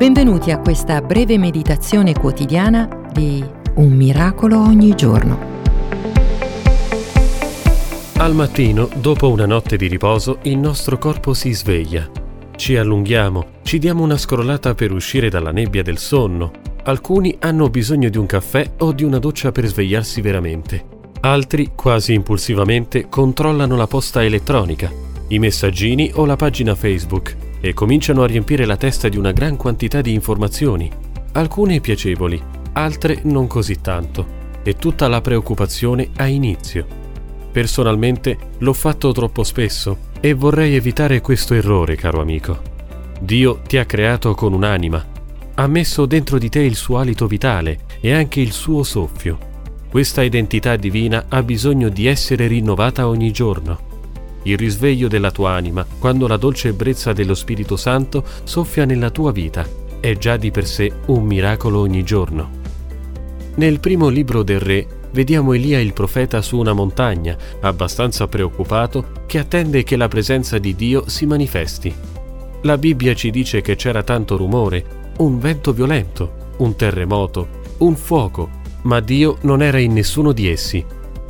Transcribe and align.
Benvenuti 0.00 0.50
a 0.50 0.56
questa 0.56 1.02
breve 1.02 1.36
meditazione 1.36 2.14
quotidiana 2.14 2.88
di 3.12 3.44
Un 3.74 3.92
miracolo 3.92 4.58
ogni 4.58 4.94
giorno. 4.94 5.38
Al 8.16 8.34
mattino, 8.34 8.88
dopo 8.94 9.28
una 9.28 9.44
notte 9.44 9.76
di 9.76 9.88
riposo, 9.88 10.38
il 10.44 10.56
nostro 10.56 10.96
corpo 10.96 11.34
si 11.34 11.52
sveglia. 11.52 12.08
Ci 12.56 12.78
allunghiamo, 12.78 13.44
ci 13.62 13.78
diamo 13.78 14.02
una 14.02 14.16
scrollata 14.16 14.74
per 14.74 14.90
uscire 14.90 15.28
dalla 15.28 15.52
nebbia 15.52 15.82
del 15.82 15.98
sonno. 15.98 16.50
Alcuni 16.84 17.36
hanno 17.38 17.68
bisogno 17.68 18.08
di 18.08 18.16
un 18.16 18.24
caffè 18.24 18.70
o 18.78 18.92
di 18.92 19.04
una 19.04 19.18
doccia 19.18 19.52
per 19.52 19.66
svegliarsi 19.66 20.22
veramente. 20.22 20.82
Altri, 21.20 21.72
quasi 21.74 22.14
impulsivamente, 22.14 23.06
controllano 23.10 23.76
la 23.76 23.86
posta 23.86 24.24
elettronica, 24.24 24.90
i 25.28 25.38
messaggini 25.38 26.10
o 26.14 26.24
la 26.24 26.36
pagina 26.36 26.74
Facebook 26.74 27.48
e 27.60 27.74
cominciano 27.74 28.22
a 28.22 28.26
riempire 28.26 28.64
la 28.64 28.76
testa 28.76 29.08
di 29.08 29.16
una 29.16 29.32
gran 29.32 29.56
quantità 29.56 30.00
di 30.00 30.12
informazioni, 30.12 30.90
alcune 31.32 31.80
piacevoli, 31.80 32.40
altre 32.72 33.20
non 33.24 33.46
così 33.46 33.80
tanto, 33.80 34.38
e 34.62 34.76
tutta 34.76 35.08
la 35.08 35.20
preoccupazione 35.20 36.10
ha 36.16 36.26
inizio. 36.26 36.86
Personalmente 37.52 38.36
l'ho 38.58 38.72
fatto 38.72 39.12
troppo 39.12 39.42
spesso 39.42 40.08
e 40.20 40.34
vorrei 40.34 40.74
evitare 40.74 41.20
questo 41.20 41.54
errore, 41.54 41.96
caro 41.96 42.20
amico. 42.20 42.62
Dio 43.20 43.60
ti 43.66 43.76
ha 43.76 43.84
creato 43.84 44.34
con 44.34 44.52
un'anima, 44.52 45.04
ha 45.54 45.66
messo 45.66 46.06
dentro 46.06 46.38
di 46.38 46.48
te 46.48 46.60
il 46.60 46.76
suo 46.76 46.98
alito 46.98 47.26
vitale 47.26 47.80
e 48.00 48.12
anche 48.12 48.40
il 48.40 48.52
suo 48.52 48.82
soffio. 48.82 49.48
Questa 49.90 50.22
identità 50.22 50.76
divina 50.76 51.26
ha 51.28 51.42
bisogno 51.42 51.88
di 51.88 52.06
essere 52.06 52.46
rinnovata 52.46 53.08
ogni 53.08 53.32
giorno 53.32 53.88
il 54.44 54.56
risveglio 54.56 55.08
della 55.08 55.30
tua 55.30 55.52
anima, 55.52 55.86
quando 55.98 56.26
la 56.26 56.36
dolce 56.36 56.68
ebbrezza 56.68 57.12
dello 57.12 57.34
Spirito 57.34 57.76
Santo 57.76 58.24
soffia 58.44 58.84
nella 58.84 59.10
tua 59.10 59.32
vita, 59.32 59.66
è 60.00 60.16
già 60.16 60.36
di 60.36 60.50
per 60.50 60.66
sé 60.66 60.90
un 61.06 61.24
miracolo 61.24 61.80
ogni 61.80 62.02
giorno. 62.02 62.58
Nel 63.56 63.80
primo 63.80 64.08
libro 64.08 64.42
del 64.42 64.60
Re 64.60 64.86
vediamo 65.12 65.52
Elia 65.52 65.80
il 65.80 65.92
profeta 65.92 66.40
su 66.40 66.56
una 66.58 66.72
montagna, 66.72 67.36
abbastanza 67.60 68.26
preoccupato, 68.28 69.06
che 69.26 69.38
attende 69.38 69.82
che 69.82 69.96
la 69.96 70.08
presenza 70.08 70.58
di 70.58 70.74
Dio 70.74 71.08
si 71.08 71.26
manifesti. 71.26 71.92
La 72.62 72.78
Bibbia 72.78 73.14
ci 73.14 73.30
dice 73.30 73.60
che 73.60 73.76
c'era 73.76 74.02
tanto 74.02 74.36
rumore, 74.36 75.12
un 75.18 75.38
vento 75.38 75.72
violento, 75.72 76.48
un 76.58 76.76
terremoto, 76.76 77.48
un 77.78 77.96
fuoco, 77.96 78.48
ma 78.82 79.00
Dio 79.00 79.38
non 79.42 79.62
era 79.62 79.78
in 79.78 79.92
nessuno 79.92 80.32
di 80.32 80.48
essi. 80.48 80.84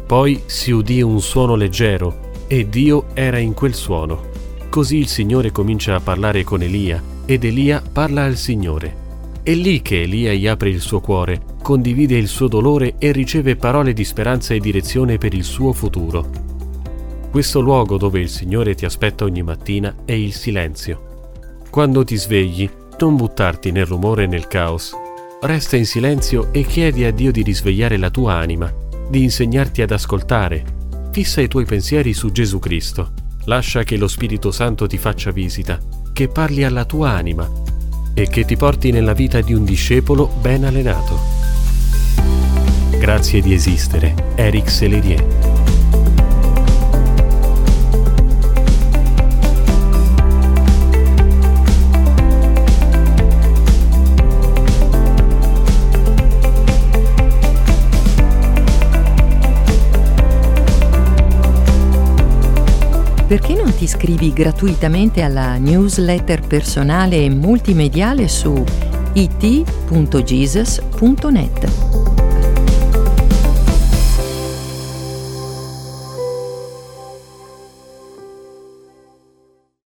Poi 0.07 0.43
si 0.47 0.71
udì 0.71 1.03
un 1.03 1.21
suono 1.21 1.55
leggero, 1.55 2.30
e 2.53 2.69
Dio 2.69 3.07
era 3.15 3.39
in 3.39 3.55
quel 3.55 3.75
suono. 3.75 4.27
Così 4.71 4.97
il 4.97 5.07
Signore 5.07 5.53
comincia 5.53 5.95
a 5.95 6.01
parlare 6.01 6.43
con 6.43 6.61
Elia 6.63 7.01
ed 7.25 7.45
Elia 7.45 7.81
parla 7.81 8.25
al 8.25 8.35
Signore. 8.35 8.97
È 9.41 9.53
lì 9.53 9.81
che 9.83 10.03
Elia 10.03 10.33
gli 10.33 10.49
apre 10.49 10.69
il 10.69 10.81
suo 10.81 10.99
cuore, 10.99 11.43
condivide 11.63 12.17
il 12.17 12.27
suo 12.27 12.49
dolore 12.49 12.95
e 12.99 13.13
riceve 13.13 13.55
parole 13.55 13.93
di 13.93 14.03
speranza 14.03 14.53
e 14.53 14.59
direzione 14.59 15.17
per 15.17 15.33
il 15.33 15.45
suo 15.45 15.73
futuro. 15.73 16.29
Questo 17.31 17.61
luogo 17.61 17.97
dove 17.97 18.19
il 18.19 18.29
Signore 18.29 18.75
ti 18.75 18.85
aspetta 18.85 19.23
ogni 19.23 19.45
mattina 19.45 19.95
è 20.05 20.13
il 20.13 20.33
silenzio. 20.33 21.29
Quando 21.71 22.03
ti 22.03 22.17
svegli, 22.17 22.69
non 22.99 23.15
buttarti 23.15 23.71
nel 23.71 23.87
rumore 23.87 24.25
e 24.25 24.27
nel 24.27 24.49
caos. 24.49 24.93
Resta 25.41 25.77
in 25.77 25.87
silenzio 25.87 26.49
e 26.51 26.65
chiedi 26.65 27.05
a 27.05 27.13
Dio 27.13 27.31
di 27.31 27.43
risvegliare 27.43 27.97
la 27.97 28.11
tua 28.11 28.35
anima, 28.35 28.75
di 29.09 29.23
insegnarti 29.23 29.83
ad 29.83 29.93
ascoltare, 29.93 30.79
Fissa 31.23 31.43
i 31.43 31.49
tuoi 31.49 31.67
pensieri 31.67 32.15
su 32.15 32.33
Gesù 32.33 32.59
Cristo. 32.59 33.13
Lascia 33.45 33.83
che 33.83 33.99
lo 33.99 34.09
Spirito 34.09 34.51
Santo 34.51 34.87
ti 34.87 34.97
faccia 34.97 35.31
visita, 35.31 35.79
che 36.15 36.29
parli 36.29 36.65
alla 36.65 36.87
tua 36.87 37.11
anima 37.11 37.47
e 38.15 38.27
che 38.27 38.47
ti 38.47 38.57
porti 38.57 38.91
nella 38.91 39.13
vita 39.13 39.43
di 39.43 39.53
un 39.53 39.63
discepolo 39.63 40.29
ben 40.41 40.65
allenato. 40.65 41.21
Grazie 42.99 43.43
di 43.43 43.53
esistere, 43.53 44.33
Eric 44.35 44.71
Selerier. 44.71 45.60
Perché 63.31 63.55
non 63.55 63.73
ti 63.73 63.85
iscrivi 63.85 64.33
gratuitamente 64.33 65.23
alla 65.23 65.57
newsletter 65.57 66.41
personale 66.41 67.23
e 67.23 67.31
multimediale 67.31 68.27
su 68.27 68.65
it.jesus.net? 69.13 69.71